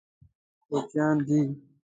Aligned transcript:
کوچیان 0.69 1.17
دي. 1.27 1.39